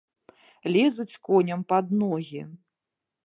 [0.75, 2.41] Лезуць коням пад ногі.